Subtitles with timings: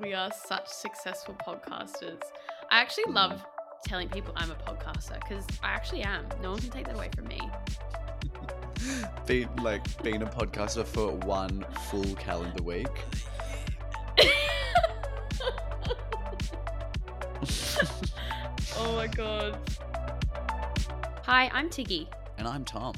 [0.00, 2.22] We are such successful podcasters.
[2.70, 3.14] I actually mm.
[3.14, 3.44] love
[3.84, 6.24] telling people I'm a podcaster because I actually am.
[6.40, 7.38] No one can take that away from me.
[9.26, 12.88] Being like being a podcaster for one full calendar week.
[18.78, 19.58] oh my god.
[21.24, 22.94] Hi, I'm Tiggy, And I'm Tom.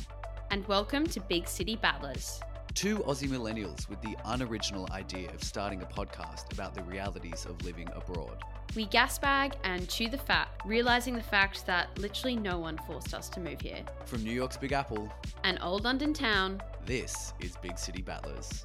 [0.51, 2.41] and welcome to Big City Battlers.
[2.75, 7.65] Two Aussie millennials with the unoriginal idea of starting a podcast about the realities of
[7.65, 8.37] living abroad.
[8.75, 13.29] We gasbag and chew the fat, realizing the fact that literally no one forced us
[13.31, 13.85] to move here.
[14.07, 15.09] From New York's Big Apple,
[15.45, 18.65] An old London town, this is Big City Battlers.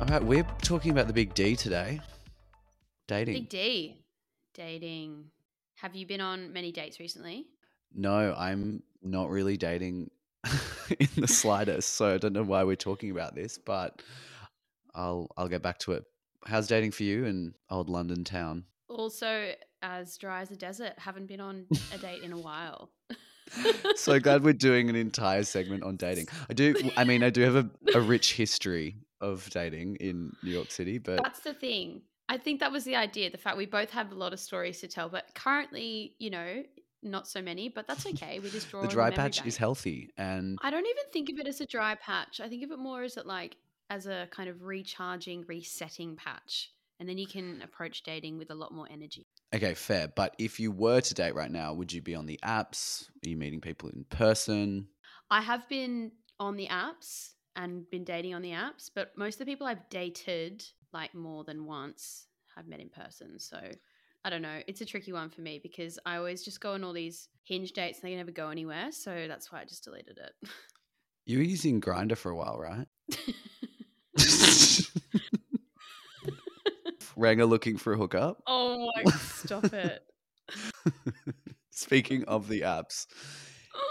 [0.00, 2.00] All right, we're talking about the big D today.
[3.06, 3.34] Dating.
[3.34, 3.96] Big D,
[4.54, 5.26] dating.
[5.82, 7.48] Have you been on many dates recently?
[7.92, 10.12] No, I'm not really dating
[11.00, 14.00] in the slightest, so I don't know why we're talking about this, but
[14.94, 16.04] I'll I'll get back to it.
[16.46, 18.62] How's dating for you in old London town?
[18.88, 22.92] Also, as dry as a desert, haven't been on a date in a while.
[23.96, 26.28] so glad we're doing an entire segment on dating.
[26.48, 30.52] I do I mean I do have a, a rich history of dating in New
[30.52, 32.02] York City, but That's the thing.
[32.32, 33.30] I think that was the idea.
[33.30, 36.62] The fact we both have a lot of stories to tell, but currently, you know,
[37.02, 37.68] not so many.
[37.68, 38.38] But that's okay.
[38.38, 39.48] We just draw the dry patch bank.
[39.48, 42.40] is healthy and I don't even think of it as a dry patch.
[42.40, 43.56] I think of it more as it like
[43.90, 48.54] as a kind of recharging, resetting patch, and then you can approach dating with a
[48.54, 49.26] lot more energy.
[49.54, 50.08] okay, fair.
[50.08, 53.10] But if you were to date right now, would you be on the apps?
[53.26, 54.86] Are you meeting people in person?
[55.30, 59.46] I have been on the apps and been dating on the apps, but most of
[59.46, 62.26] the people I've dated like more than once
[62.56, 63.38] I've met in person.
[63.38, 63.58] So
[64.24, 64.60] I don't know.
[64.66, 67.72] It's a tricky one for me because I always just go on all these hinge
[67.72, 68.92] dates and they never go anywhere.
[68.92, 70.48] So that's why I just deleted it.
[71.24, 72.86] You were using Grindr for a while, right?
[77.16, 78.42] Ranger looking for a hookup.
[78.46, 80.02] oh my, stop it.
[81.70, 83.06] Speaking of the apps,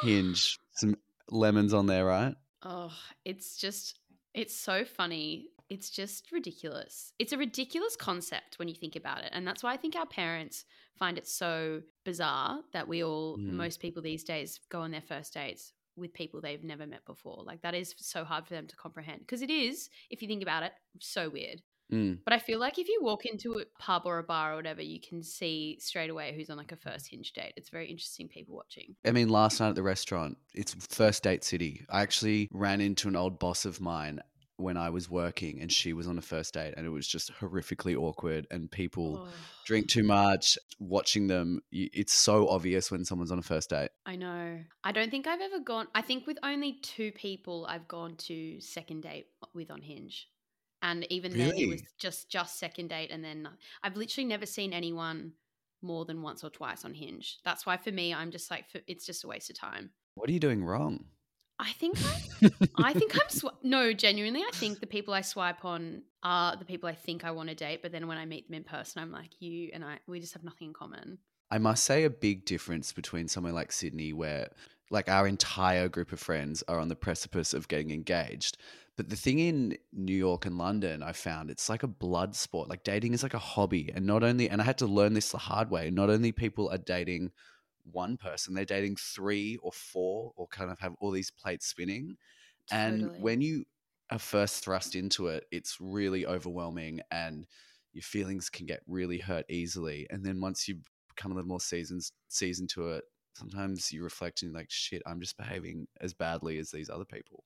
[0.03, 0.95] Hinge, some
[1.29, 2.35] lemons on there, right?
[2.63, 2.91] Oh,
[3.25, 3.99] it's just,
[4.33, 5.47] it's so funny.
[5.71, 7.13] It's just ridiculous.
[7.17, 9.29] It's a ridiculous concept when you think about it.
[9.31, 10.65] And that's why I think our parents
[10.99, 13.53] find it so bizarre that we all, Mm.
[13.53, 17.41] most people these days, go on their first dates with people they've never met before.
[17.45, 20.43] Like that is so hard for them to comprehend because it is, if you think
[20.43, 21.61] about it, so weird.
[21.91, 22.19] Mm.
[22.23, 24.81] But I feel like if you walk into a pub or a bar or whatever,
[24.81, 27.53] you can see straight away who's on like a first hinge date.
[27.57, 28.95] It's very interesting people watching.
[29.05, 31.85] I mean, last night at the restaurant, it's first date city.
[31.89, 34.21] I actually ran into an old boss of mine
[34.61, 37.33] when I was working, and she was on a first date, and it was just
[37.39, 38.47] horrifically awkward.
[38.51, 39.27] And people Oh,
[39.65, 40.57] drink too much.
[40.79, 43.89] Watching them, it's so obvious when someone's on a first date.
[44.05, 44.59] I know.
[44.83, 45.87] I don't think I've ever gone.
[45.95, 50.27] I think with only two people I've gone to second date with on Hinge,
[50.81, 53.49] and even then it was just just second date, and then
[53.83, 55.33] I've literally never seen anyone
[55.81, 57.39] more than once or twice on Hinge.
[57.43, 59.91] That's why for me, I'm just like it's just a waste of time.
[60.15, 61.05] What are you doing wrong?
[61.61, 62.51] I think I,
[62.89, 64.41] I think I'm sw- no genuinely.
[64.41, 67.55] I think the people I swipe on are the people I think I want to
[67.55, 69.99] date, but then when I meet them in person, I'm like you and I.
[70.07, 71.19] We just have nothing in common.
[71.51, 74.49] I must say a big difference between somewhere like Sydney, where
[74.89, 78.57] like our entire group of friends are on the precipice of getting engaged.
[78.97, 82.69] But the thing in New York and London, I found it's like a blood sport.
[82.69, 83.91] Like dating is like a hobby.
[83.93, 86.69] And not only, and I had to learn this the hard way, not only people
[86.69, 87.31] are dating
[87.89, 92.17] one person, they're dating three or four or kind of have all these plates spinning.
[92.71, 93.65] And when you
[94.11, 97.45] are first thrust into it, it's really overwhelming and
[97.93, 100.07] your feelings can get really hurt easily.
[100.09, 103.03] And then once you become a little more seasons seasoned to it,
[103.33, 107.05] sometimes you reflect and you're like, shit, I'm just behaving as badly as these other
[107.05, 107.43] people.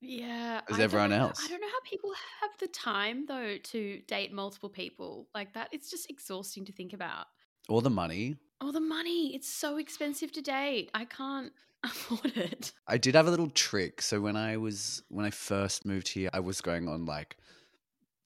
[0.00, 1.44] Yeah, as I everyone else.
[1.44, 5.68] I don't know how people have the time though to date multiple people like that.
[5.72, 7.26] It's just exhausting to think about.
[7.68, 8.36] Or the money.
[8.60, 9.34] Oh, the money!
[9.34, 10.90] It's so expensive to date.
[10.94, 11.52] I can't
[11.84, 12.72] afford it.
[12.86, 14.02] I did have a little trick.
[14.02, 17.36] So when I was when I first moved here, I was going on like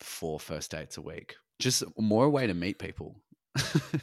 [0.01, 1.37] four first dates a week.
[1.59, 3.17] Just more a way to meet people.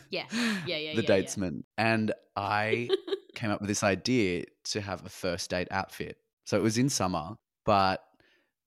[0.10, 0.26] Yeah,
[0.66, 1.50] yeah, yeah, The yeah, yeah.
[1.78, 2.90] And I
[3.36, 6.18] came up with this idea to have a first date outfit.
[6.46, 7.36] So it was in summer,
[7.66, 8.04] but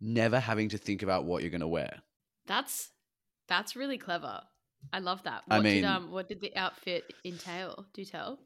[0.00, 2.03] never having to think about what you're going to wear.
[2.47, 2.91] That's
[3.49, 4.43] that's really clever.
[4.93, 5.43] I love that.
[5.51, 7.87] I What did mean- um what did the outfit entail?
[7.95, 8.39] Do tell.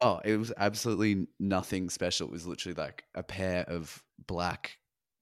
[0.00, 2.26] Oh, it was absolutely nothing special.
[2.26, 4.78] It was literally like a pair of black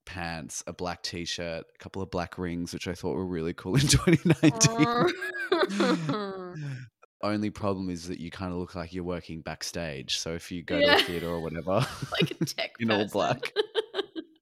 [0.07, 3.53] pants, a black t shirt, a couple of black rings, which I thought were really
[3.53, 6.87] cool in 2019.
[7.23, 10.19] Only problem is that you kind of look like you're working backstage.
[10.19, 11.87] So if you go to a theater or whatever,
[12.21, 13.53] like a tech In all black.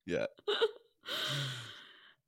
[0.06, 0.26] Yeah.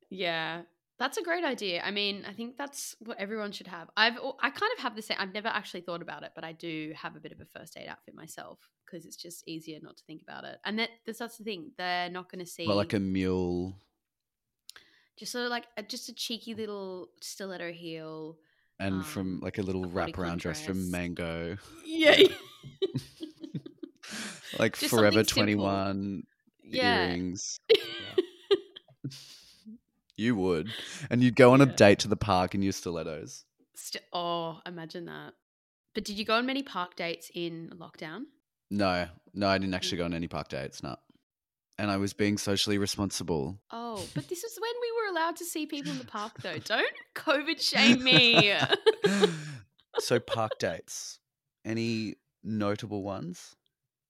[0.09, 0.63] yeah.
[1.01, 1.81] That's a great idea.
[1.83, 3.89] I mean, I think that's what everyone should have.
[3.97, 5.17] I've I kind of have the same.
[5.19, 7.75] I've never actually thought about it, but I do have a bit of a first
[7.75, 10.59] aid outfit myself because it's just easier not to think about it.
[10.63, 11.71] And that that's, that's the thing.
[11.75, 12.67] They're not going to see.
[12.67, 13.73] Well, like a mule.
[15.17, 18.37] Just sort of like a, just a cheeky little stiletto heel.
[18.79, 20.91] And um, from like a little a wraparound dress from.
[20.91, 21.57] Mango.
[21.83, 22.15] Yeah.
[24.59, 25.43] Like Just Forever simple.
[25.43, 26.23] 21
[26.63, 27.07] yeah.
[27.07, 27.59] earrings.
[30.21, 30.69] You would.
[31.09, 33.43] And you'd go on a date to the park in your stilettos.
[33.75, 35.33] St- oh, imagine that.
[35.95, 38.25] But did you go on many park dates in lockdown?
[38.69, 40.83] No, no, I didn't actually go on any park dates.
[40.83, 40.95] No.
[41.79, 43.59] And I was being socially responsible.
[43.71, 46.57] Oh, but this is when we were allowed to see people in the park, though.
[46.65, 48.53] Don't COVID shame me.
[49.99, 51.17] so, park dates.
[51.65, 53.55] Any notable ones?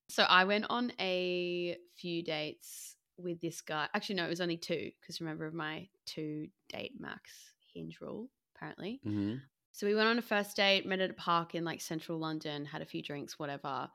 [0.09, 3.87] so I went on a few dates with this guy.
[3.93, 7.31] Actually, no, it was only two because remember of my two date max
[7.73, 9.01] hinge rule, apparently.
[9.03, 9.35] hmm
[9.71, 12.65] So we went on a first date, met at a park in like central London,
[12.65, 13.89] had a few drinks, whatever.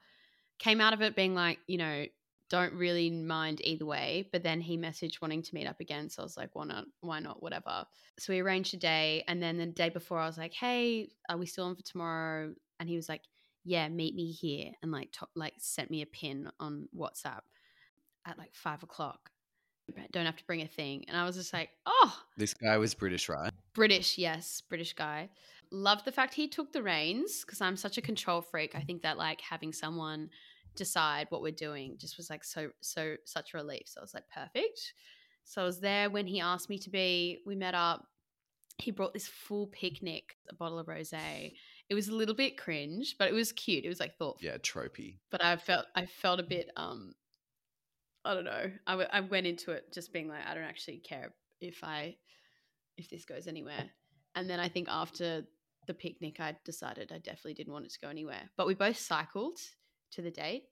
[0.58, 2.06] Came out of it being like, you know,
[2.48, 4.28] don't really mind either way.
[4.32, 6.08] But then he messaged wanting to meet up again.
[6.08, 6.84] So I was like, why not?
[7.00, 7.42] Why not?
[7.42, 7.84] Whatever.
[8.18, 9.24] So we arranged a day.
[9.28, 12.54] And then the day before, I was like, hey, are we still on for tomorrow?
[12.78, 13.22] And he was like,
[13.64, 14.70] yeah, meet me here.
[14.82, 17.40] And like, to- like sent me a pin on WhatsApp
[18.26, 19.30] at like five o'clock.
[20.10, 21.04] Don't have to bring a thing.
[21.06, 23.52] And I was just like, oh, This guy was British, right?
[23.72, 25.28] British, yes, British guy.
[25.70, 28.74] Loved the fact he took the reins because I'm such a control freak.
[28.74, 30.30] I think that like having someone
[30.74, 33.82] decide what we're doing just was like so so such a relief.
[33.86, 34.92] So I was like perfect.
[35.44, 37.38] So I was there when he asked me to be.
[37.46, 38.04] We met up.
[38.78, 41.52] He brought this full picnic, a bottle of rosé.
[41.88, 43.84] It was a little bit cringe, but it was cute.
[43.84, 45.18] It was like thoughtful Yeah, tropey.
[45.30, 47.14] but I felt I felt a bit um
[48.26, 48.70] I don't know.
[48.86, 52.16] I, w- I went into it just being like I don't actually care if I
[52.96, 53.84] if this goes anywhere.
[54.34, 55.44] And then I think after
[55.86, 58.50] the picnic I decided I definitely didn't want it to go anywhere.
[58.56, 59.58] But we both cycled
[60.12, 60.64] to the date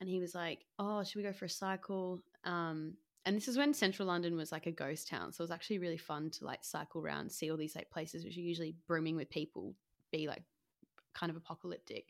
[0.00, 2.94] and he was like, "Oh, should we go for a cycle?" Um
[3.24, 5.32] and this is when central London was like a ghost town.
[5.32, 8.24] So it was actually really fun to like cycle around, see all these like places
[8.24, 9.74] which are usually brimming with people,
[10.10, 10.42] be like
[11.14, 12.06] kind of apocalyptic.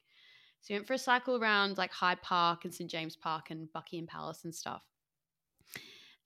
[0.62, 3.70] So we went for a cycle around like Hyde Park and St James Park and
[3.72, 4.82] Buckingham Palace and stuff.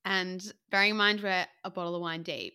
[0.04, 2.54] And bearing in mind we're a bottle of wine deep,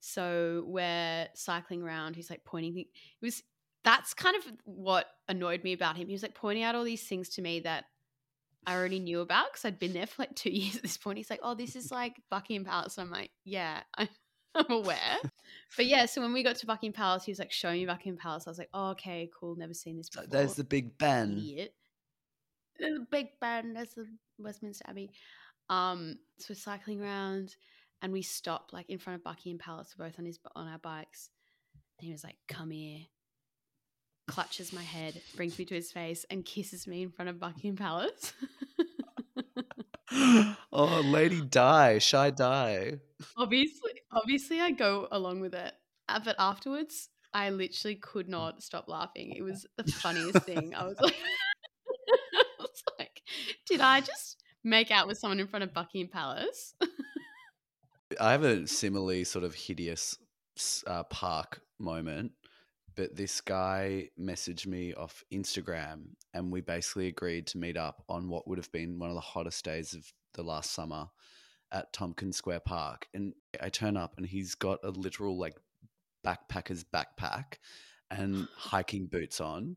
[0.00, 2.16] so we're cycling around.
[2.16, 2.78] He's like pointing.
[2.78, 2.86] It
[3.22, 3.42] was
[3.82, 6.06] that's kind of what annoyed me about him.
[6.06, 7.84] He was like pointing out all these things to me that
[8.66, 11.16] I already knew about because I'd been there for like two years at this point.
[11.16, 14.08] He's like, "Oh, this is like Buckingham Palace." I'm like, "Yeah, I'm,
[14.54, 15.18] I'm aware."
[15.76, 18.18] But yeah, so when we got to Buckingham Palace, he was like showing me Buckingham
[18.18, 18.46] Palace.
[18.46, 19.56] I was like, "Oh, okay, cool.
[19.56, 21.32] Never seen this before." There's the Big Ben.
[21.32, 21.74] idiot.
[22.78, 23.74] There's a big Ben.
[23.74, 24.06] There's the
[24.38, 25.10] Westminster Abbey.
[25.68, 27.56] Um, so we're cycling around,
[28.00, 29.94] and we stop like in front of Buckingham Palace.
[29.98, 31.30] We're both on his on our bikes.
[31.98, 33.00] And he was like, "Come here."
[34.28, 37.76] Clutches my head, brings me to his face, and kisses me in front of Buckingham
[37.76, 38.32] Palace.
[40.72, 42.98] oh, Lady Di, Shy Di.
[43.36, 45.74] obviously, obviously, I go along with it,
[46.08, 49.32] Uh, but afterwards, I literally could not stop laughing.
[49.36, 50.74] It was the funniest thing.
[50.74, 53.22] I was like, I was like,
[53.66, 56.74] did I just make out with someone in front of Buckingham Palace?
[58.20, 60.18] I have a similarly sort of hideous
[60.86, 62.32] uh, park moment,
[62.94, 68.28] but this guy messaged me off Instagram and we basically agreed to meet up on
[68.28, 70.04] what would have been one of the hottest days of
[70.34, 71.06] the last summer
[71.72, 73.08] at Tompkins Square Park.
[73.14, 75.56] And I turn up and he's got a literal like
[76.24, 77.54] backpacker's backpack
[78.10, 79.76] and hiking boots on.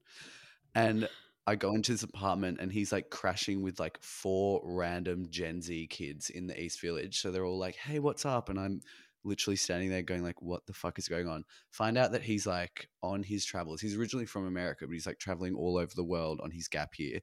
[0.76, 1.08] And
[1.48, 5.88] I go into his apartment and he's like crashing with like four random Gen Z
[5.88, 7.22] kids in the East Village.
[7.22, 8.50] So they're all like, hey, what's up?
[8.50, 8.82] And I'm
[9.24, 11.44] literally standing there going like, what the fuck is going on?
[11.72, 13.80] Find out that he's like on his travels.
[13.80, 16.98] He's originally from America, but he's like traveling all over the world on his gap
[16.98, 17.20] year.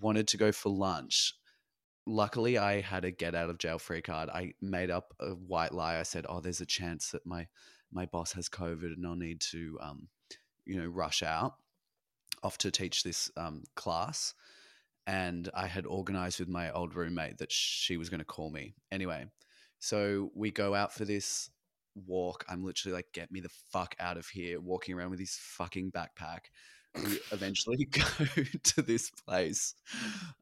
[0.00, 1.34] Wanted to go for lunch.
[2.06, 4.28] Luckily, I had a get out of jail free card.
[4.30, 5.98] I made up a white lie.
[5.98, 7.46] I said, "Oh, there's a chance that my
[7.92, 10.08] my boss has COVID and I'll need to, um,
[10.64, 11.54] you know, rush out
[12.42, 14.34] off to teach this um, class."
[15.06, 18.74] And I had organized with my old roommate that she was going to call me.
[18.92, 19.26] Anyway,
[19.78, 21.50] so we go out for this
[22.06, 22.44] walk.
[22.48, 25.92] I'm literally like, "Get me the fuck out of here!" Walking around with this fucking
[25.92, 26.50] backpack.
[26.94, 28.02] We eventually go
[28.64, 29.74] to this place,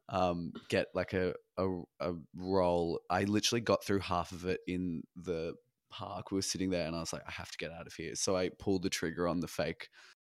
[0.09, 1.67] um, get like a, a
[1.99, 2.99] a roll.
[3.09, 5.53] I literally got through half of it in the
[5.89, 6.31] park.
[6.31, 8.15] We were sitting there, and I was like, I have to get out of here.
[8.15, 9.89] So I pulled the trigger on the fake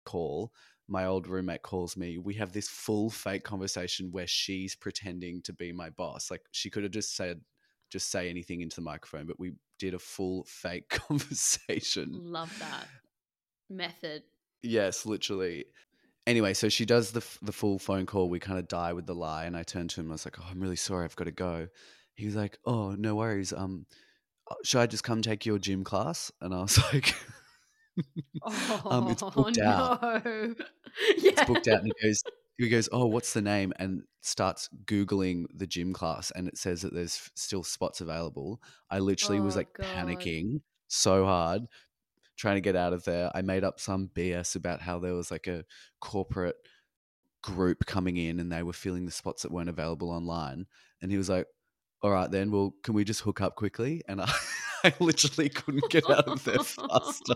[0.04, 0.52] call.
[0.88, 2.18] My old roommate calls me.
[2.18, 6.30] We have this full fake conversation where she's pretending to be my boss.
[6.30, 7.40] Like she could have just said,
[7.90, 12.08] just say anything into the microphone, but we did a full fake conversation.
[12.12, 12.88] Love that
[13.68, 14.24] method.
[14.62, 15.66] Yes, literally.
[16.26, 18.28] Anyway, so she does the f- the full phone call.
[18.28, 20.10] We kind of die with the lie, and I turned to him.
[20.10, 21.04] I was like, "Oh, I'm really sorry.
[21.04, 21.68] I've got to go."
[22.14, 23.52] He was like, "Oh, no worries.
[23.52, 23.86] Um,
[24.50, 27.14] uh, should I just come take your gym class?" And I was like,
[28.42, 29.92] Oh Um, it's booked out.
[30.02, 30.54] yeah.
[31.26, 32.22] "It's booked out." And he goes,
[32.58, 36.82] "He goes, oh, what's the name?" And starts googling the gym class, and it says
[36.82, 38.60] that there's still spots available.
[38.90, 39.80] I literally was Oh, like God.
[39.80, 41.62] panicking so hard,
[42.40, 43.30] trying to get out of there.
[43.34, 45.64] I made up some BS about how there was like a
[46.00, 46.56] corporate
[47.42, 50.66] group coming in and they were filling the spots that weren't available online.
[51.02, 51.46] And he was like,
[52.02, 54.02] All right, then, well, can we just hook up quickly?
[54.08, 54.32] And I,
[54.84, 57.34] I literally couldn't get out of there faster.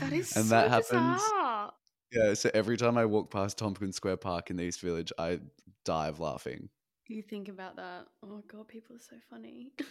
[0.00, 1.72] that is And so that happens- bizarre.
[2.10, 5.40] Yeah, so every time I walk past Tompkins Square Park in the East Village, I
[5.84, 6.70] die of laughing.
[7.06, 8.06] You think about that.
[8.24, 9.72] Oh god, people are so funny.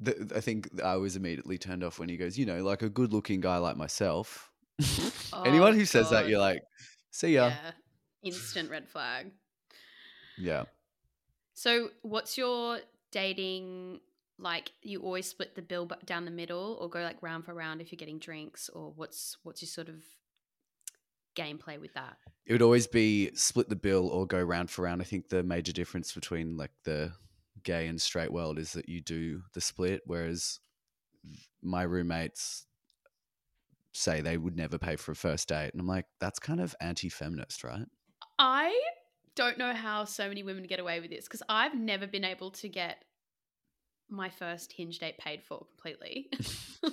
[0.00, 2.88] The, I think I was immediately turned off when he goes, You know, like a
[2.88, 4.50] good looking guy like myself.
[5.44, 6.62] Anyone Oh, who says that, you're like,
[7.10, 7.48] See ya.
[7.48, 7.70] yeah,
[8.22, 9.32] instant red flag.
[10.38, 10.64] yeah.
[11.54, 12.78] So, what's your
[13.10, 14.00] dating
[14.38, 14.70] like?
[14.82, 17.90] You always split the bill down the middle, or go like round for round if
[17.90, 19.96] you're getting drinks, or what's what's your sort of
[21.36, 22.16] gameplay with that?
[22.46, 25.02] it would always be split the bill or go round for round.
[25.02, 27.12] I think the major difference between like the
[27.62, 30.60] gay and straight world is that you do the split, whereas
[31.62, 32.66] my roommates
[33.92, 36.74] say they would never pay for a first date, and I'm like, that's kind of
[36.80, 37.86] anti-feminist, right?
[38.38, 38.78] I
[39.34, 42.50] don't know how so many women get away with this because I've never been able
[42.52, 43.04] to get
[44.08, 46.28] my first hinge date paid for completely.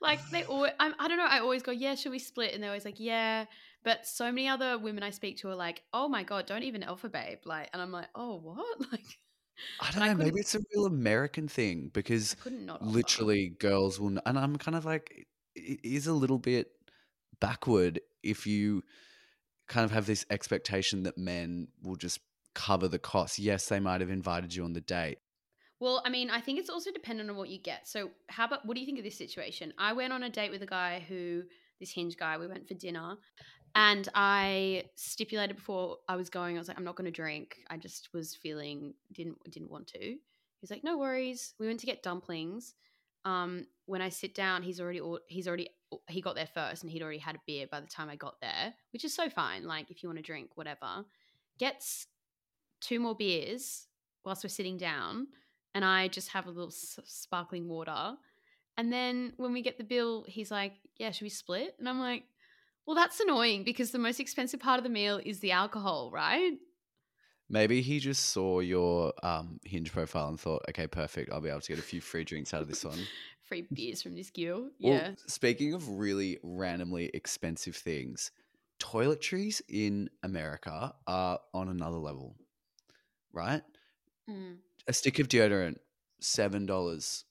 [0.00, 1.26] like they always, I'm, I don't know.
[1.28, 2.54] I always go, yeah, should we split?
[2.54, 3.46] And they're always like, yeah.
[3.84, 6.82] But so many other women I speak to are like, oh my god, don't even
[6.82, 7.38] alpha babe.
[7.44, 8.78] Like, and I'm like, oh what?
[8.92, 9.18] Like,
[9.80, 10.14] I don't I know.
[10.14, 12.82] Maybe it's a real American thing because I couldn't not.
[12.82, 12.90] offer.
[12.90, 16.68] literally girls will, and I'm kind of like, it is a little bit
[17.40, 18.82] backward if you
[19.68, 22.20] kind of have this expectation that men will just
[22.54, 23.38] cover the cost.
[23.38, 25.18] Yes, they might have invited you on the date.
[25.80, 27.86] Well, I mean, I think it's also dependent on what you get.
[27.88, 29.72] So, how about what do you think of this situation?
[29.76, 31.42] I went on a date with a guy who,
[31.80, 33.16] this hinge guy, we went for dinner,
[33.74, 37.58] and I stipulated before I was going, I was like, I'm not going to drink.
[37.68, 40.16] I just was feeling didn't didn't want to.
[40.60, 41.54] He's like, no worries.
[41.58, 42.74] We went to get dumplings.
[43.24, 45.70] Um, when I sit down, he's already he's already
[46.08, 48.40] he got there first, and he'd already had a beer by the time I got
[48.40, 49.66] there, which is so fine.
[49.66, 51.04] Like if you want to drink, whatever.
[51.58, 52.08] Gets
[52.80, 53.86] two more beers
[54.24, 55.28] whilst we're sitting down
[55.74, 58.14] and I just have a little sparkling water.
[58.76, 62.00] And then when we get the bill, he's like, "Yeah, should we split?" And I'm
[62.00, 62.24] like,
[62.86, 66.58] "Well, that's annoying because the most expensive part of the meal is the alcohol, right?"
[67.48, 71.30] Maybe he just saw your um, hinge profile and thought, okay, perfect.
[71.30, 72.98] I'll be able to get a few free drinks out of this one.
[73.42, 74.70] Free beers from this girl.
[74.80, 75.14] Well, Yeah.
[75.26, 78.30] speaking of really randomly expensive things,
[78.80, 82.36] toiletries in America are on another level,
[83.34, 83.62] right?
[84.28, 84.56] Mm.
[84.88, 85.76] A stick of deodorant,
[86.20, 87.24] seven dollars.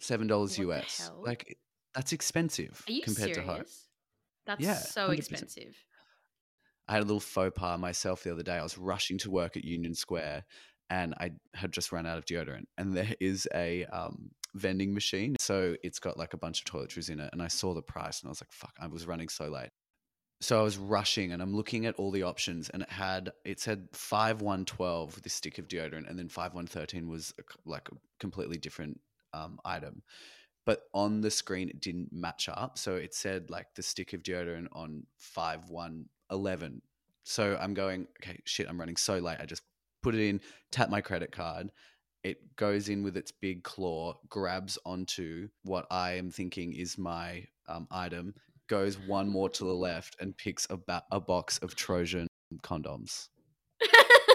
[0.00, 1.10] Seven dollars US.
[1.22, 1.58] Like
[1.94, 3.46] that's expensive Are you compared serious?
[3.46, 3.64] to home.
[4.46, 5.18] That's Yeah, so 100%.
[5.18, 5.76] expensive.
[6.88, 8.54] I had a little faux pas myself the other day.
[8.54, 10.44] I was rushing to work at Union Square
[10.88, 12.66] and I had just run out of deodorant.
[12.78, 15.36] And there is a um, vending machine.
[15.40, 17.30] So it's got like a bunch of toiletries in it.
[17.32, 19.70] And I saw the price and I was like, fuck, I was running so late.
[20.42, 23.58] So I was rushing and I'm looking at all the options and it had, it
[23.58, 27.32] said 5112 with this stick of deodorant and then 5113 was
[27.64, 29.00] like a completely different
[29.36, 30.02] um, item.
[30.64, 32.78] But on the screen, it didn't match up.
[32.78, 36.82] So it said like the stick of deodorant on 5111.
[37.22, 39.38] So I'm going, okay, shit, I'm running so late.
[39.40, 39.62] I just
[40.02, 40.40] put it in,
[40.72, 41.70] tap my credit card.
[42.24, 47.44] It goes in with its big claw, grabs onto what I am thinking is my
[47.68, 48.34] um, item,
[48.68, 52.26] goes one more to the left, and picks a, ba- a box of Trojan
[52.62, 53.28] condoms.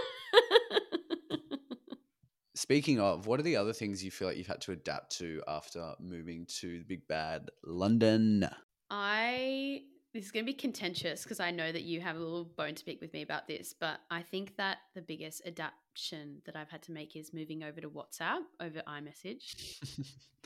[2.62, 5.42] Speaking of, what are the other things you feel like you've had to adapt to
[5.48, 8.48] after moving to the big bad London?
[8.88, 9.82] I
[10.14, 12.76] this is going to be contentious because I know that you have a little bone
[12.76, 16.70] to pick with me about this, but I think that the biggest adaptation that I've
[16.70, 19.80] had to make is moving over to WhatsApp over iMessage.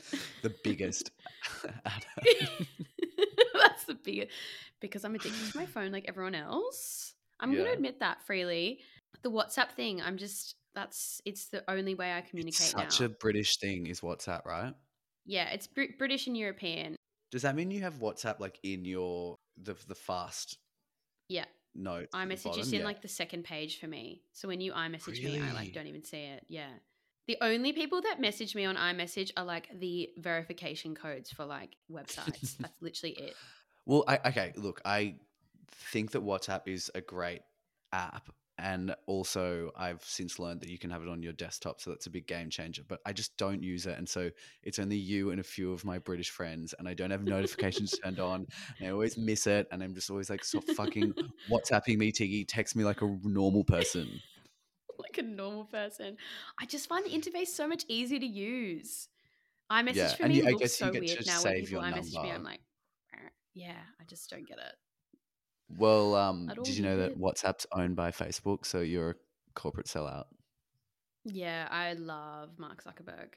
[0.40, 1.10] the biggest.
[3.52, 4.32] That's the biggest
[4.80, 7.12] because I'm addicted to my phone like everyone else.
[7.40, 8.80] I'm going to admit that freely.
[9.20, 13.06] The WhatsApp thing, I'm just that's it's the only way I communicate It's such now.
[13.06, 14.74] a British thing, is WhatsApp, right?
[15.24, 16.94] yeah, it's Br- British and European.
[17.32, 20.56] Does that mean you have WhatsApp like in your the the fast
[21.28, 21.46] Yeah.
[21.74, 22.84] the iMessage is in yeah.
[22.84, 24.22] like the second page for me.
[24.32, 25.52] So when you iMessage me, I Really?
[25.54, 26.44] like don't even see it.
[26.48, 26.70] Yeah.
[27.26, 31.74] The only people that message me on iMessage are like the verification codes for like
[31.90, 32.56] websites.
[32.60, 33.34] That's literally it.
[33.84, 35.16] Well, I, okay, look, I
[35.72, 37.40] think that WhatsApp is a great
[37.92, 38.30] app.
[38.58, 41.80] And also, I've since learned that you can have it on your desktop.
[41.80, 42.82] So that's a big game changer.
[42.88, 43.98] But I just don't use it.
[43.98, 44.30] And so
[44.62, 46.74] it's only you and a few of my British friends.
[46.78, 48.46] And I don't have notifications turned on.
[48.78, 49.66] And I always miss it.
[49.70, 51.12] And I'm just always like, stop fucking
[51.50, 52.46] WhatsApping me, Tiggy.
[52.46, 54.08] Text me like a normal person.
[54.98, 56.16] like a normal person.
[56.58, 59.08] I just find the interface so much easier to use.
[59.70, 62.14] iMessage Yeah, for and me you- I looks so weird now when people I message
[62.22, 62.30] me.
[62.30, 62.60] I'm like,
[63.52, 64.74] yeah, I just don't get it.
[65.68, 67.18] Well, um, did you know that.
[67.18, 68.64] WhatsApp's owned by Facebook?
[68.64, 69.14] So you're a
[69.54, 70.26] corporate sellout.
[71.24, 73.34] Yeah, I love Mark Zuckerberg.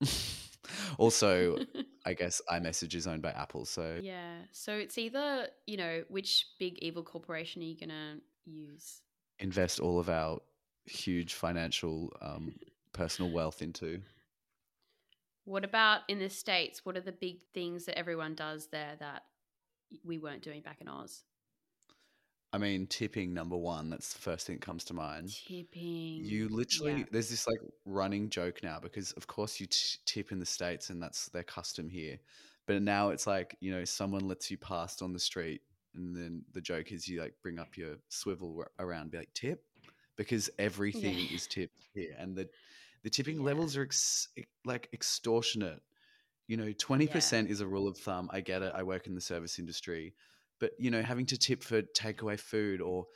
[0.98, 1.58] also,
[2.06, 3.64] I guess iMessage is owned by Apple.
[3.64, 9.00] So yeah, so it's either you know which big evil corporation are you gonna use?
[9.38, 10.38] invest all of our
[10.84, 12.54] huge financial um,
[12.92, 14.00] personal wealth into.
[15.44, 16.84] What about in the states?
[16.84, 19.22] What are the big things that everyone does there that
[20.04, 21.22] we weren't doing back in Oz?
[22.52, 23.90] I mean, tipping number one.
[23.90, 25.30] That's the first thing that comes to mind.
[25.46, 26.24] Tipping.
[26.24, 27.04] You literally, Yeah.
[27.10, 30.88] there's this like running joke now because, of course, you t- tip in the States
[30.90, 32.18] and that's their custom here.
[32.66, 35.60] But now it's like, you know, someone lets you pass on the street
[35.94, 39.64] and then the joke is you like bring up your swivel around, be like, tip,
[40.16, 41.34] because everything Yeah.
[41.34, 42.14] is tipped here.
[42.18, 42.48] And the,
[43.02, 43.44] the tipping Yeah.
[43.44, 44.28] levels are ex-
[44.64, 45.82] like extortionate.
[46.46, 48.30] You know, 20% is a rule of thumb.
[48.32, 48.72] I get it.
[48.74, 50.14] I work in the service industry.
[50.60, 53.06] But, you know, having to tip for takeaway food or,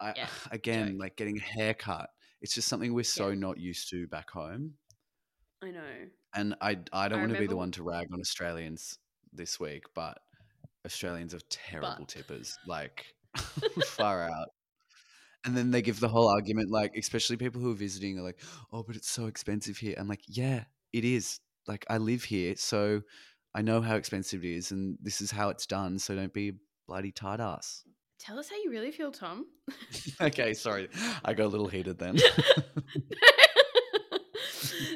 [0.00, 1.00] I, Yeah, again, joke.
[1.00, 3.34] like getting a haircut, it's just something we're so Yeah.
[3.34, 4.74] not used to back home.
[5.62, 6.10] I know.
[6.34, 8.98] And I, I don't I want to be the one to rag on Australians
[9.32, 10.18] this week, but
[10.84, 12.08] Australians are terrible But.
[12.08, 13.06] tippers, like
[13.84, 14.48] far out.
[15.44, 18.40] And then they give the whole argument, like, especially people who are visiting are like,
[18.72, 19.94] oh, but it's so expensive here.
[19.98, 21.40] I'm like, yeah, it is.
[21.66, 23.02] Like, I live here, so
[23.54, 25.98] I know how expensive it is, and this is how it's done.
[25.98, 26.54] So don't be a
[26.88, 27.82] bloody tight ass.
[28.18, 29.46] Tell us how you really feel, Tom.
[30.20, 30.88] okay, sorry.
[31.24, 32.16] I got a little heated then.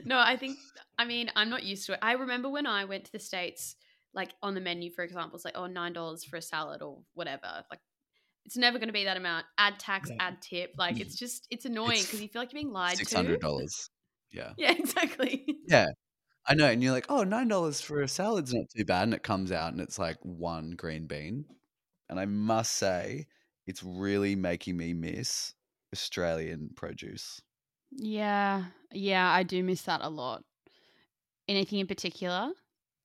[0.05, 0.59] no, I think
[0.99, 1.99] I mean I'm not used to it.
[2.03, 3.77] I remember when I went to the states,
[4.15, 6.99] like on the menu, for example, it's like oh nine dollars for a salad or
[7.15, 7.65] whatever.
[7.71, 7.81] Like
[8.45, 9.47] it's never going to be that amount.
[9.59, 10.17] Add tax, Yeah.
[10.21, 10.73] add tip.
[10.79, 13.17] Like it's just it's annoying because you feel like you're being lied Six to.
[13.17, 13.91] hundred dollars.
[14.31, 14.53] Yeah.
[14.57, 15.47] Yeah, exactly.
[16.49, 19.15] I know, and you're like, oh, nine dollars for a salad's not too bad, and
[19.15, 21.45] it comes out and it's like one green bean.
[22.09, 23.27] And I must say,
[23.67, 25.55] it's really making me miss
[25.93, 27.43] Australian produce.
[27.91, 30.43] Yeah, yeah, I do miss that a lot.
[31.49, 32.51] Anything in particular?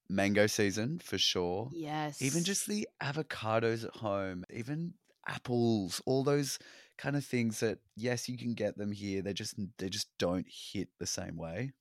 [0.10, 1.70] Mango season for sure.
[1.74, 2.22] Yes.
[2.22, 4.94] Even just the avocados at home, even
[5.28, 6.60] apples, all those
[6.98, 9.22] kind of things that yes, you can get them here.
[9.22, 11.72] They just they just don't hit the same way.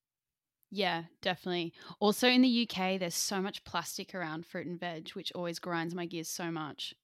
[0.74, 1.74] Yeah, definitely.
[2.00, 5.94] Also in the UK, there's so much plastic around fruit and veg, which always grinds
[5.94, 6.94] my gears so much.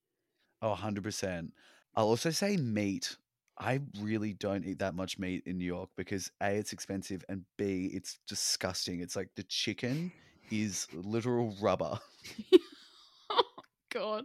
[0.62, 1.50] Oh, 100%.
[1.94, 3.14] I'll also say meat.
[3.59, 7.42] I really don't eat that much meat in New York because A, it's expensive, and
[7.59, 9.00] B, it's disgusting.
[9.00, 10.12] It's like the chicken
[10.50, 11.98] is literal rubber.
[13.92, 14.24] God.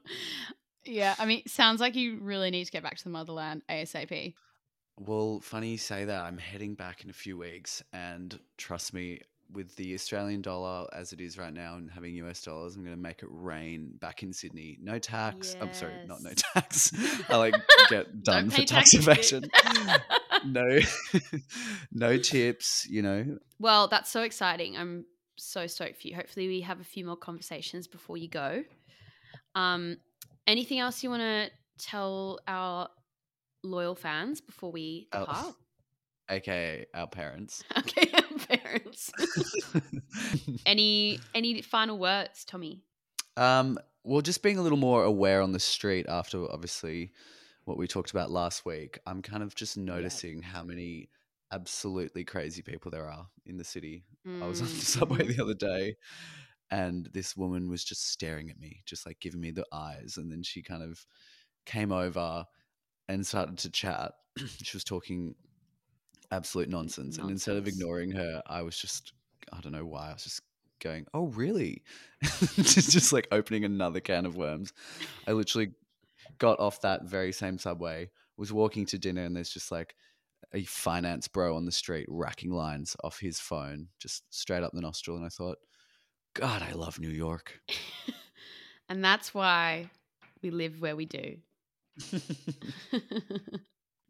[0.85, 4.35] Yeah, I mean, sounds like you really need to get back to the motherland ASAP.
[4.97, 6.23] Well, funny you say that.
[6.23, 9.19] I'm heading back in a few weeks, and trust me,
[9.53, 12.95] with the Australian dollar as it is right now and having US dollars, I'm going
[12.95, 14.77] to make it rain back in Sydney.
[14.81, 15.55] No tax.
[15.61, 16.91] I'm sorry, not no tax.
[17.29, 17.55] I like
[17.89, 19.49] get done for tax evasion.
[20.45, 20.79] no,
[21.91, 22.87] no tips.
[22.89, 24.77] You know, Well, that's so exciting.
[24.77, 25.05] I'm
[25.37, 26.15] so stoked for you.
[26.15, 28.63] Hopefully, we have a few more conversations before you go.
[29.55, 29.97] Um,
[30.47, 32.89] anything else you want to tell our
[33.63, 35.55] loyal fans before we Oh.
[36.29, 37.63] Aka our parents.
[37.77, 39.11] okay, our parents.
[40.65, 42.81] any any final words, Tommy?
[43.37, 47.11] um, well, just being a little more aware on the street after obviously
[47.65, 48.99] what we talked about last week.
[49.07, 51.09] I'm kind of just noticing how many
[51.51, 54.03] absolutely crazy people there are in the city.
[54.41, 55.35] I was on the Mm, subway mhm.
[55.37, 55.95] the other day,
[56.71, 60.31] and this woman was just staring at me, just like giving me the eyes, and
[60.31, 61.05] then she kind of
[61.65, 62.45] came over
[63.07, 64.11] and started to chat.
[64.61, 65.35] she was talking
[66.33, 67.17] absolute nonsense.
[67.17, 69.13] And instead of ignoring her, I was just,
[69.51, 70.41] I don't know why, I was just
[70.81, 71.83] going, oh, really?
[72.23, 74.73] just, just like opening another can of worms.
[75.27, 75.71] I literally
[76.39, 79.95] got off that very same subway, was walking to dinner, and there's just like
[80.53, 84.81] a finance bro on the street racking lines off his phone, just straight up the
[84.81, 85.17] nostril.
[85.17, 85.57] And I thought,
[86.33, 87.59] God, I love New York.
[88.89, 89.89] and that's why
[90.41, 91.37] we live where we do.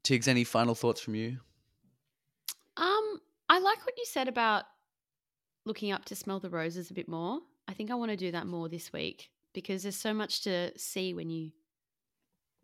[0.03, 1.39] Tiggs, any final thoughts from you?
[3.63, 4.65] I like what you said about
[5.65, 7.39] looking up to smell the roses a bit more.
[7.65, 10.77] I think I want to do that more this week because there's so much to
[10.77, 11.51] see when you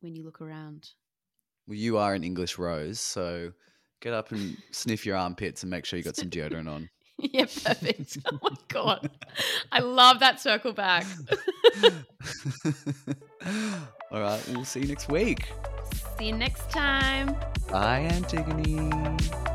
[0.01, 0.89] when you look around.
[1.67, 3.53] Well, you are an English rose, so
[4.01, 6.89] get up and sniff your armpits and make sure you got some deodorant on.
[7.17, 8.17] yeah, perfect.
[8.25, 9.09] oh my god.
[9.71, 11.05] I love that circle back.
[14.11, 15.49] All right, we'll see you next week.
[16.17, 17.37] See you next time.
[17.71, 19.48] Bye, Antigone.